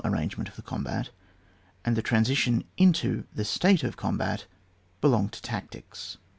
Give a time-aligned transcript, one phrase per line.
[0.03, 1.11] 29 arrangement of the combat
[1.85, 4.47] and the transition into the state of combat
[4.99, 6.17] belong to tactics.